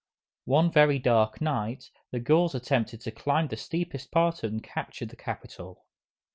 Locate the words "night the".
1.41-2.19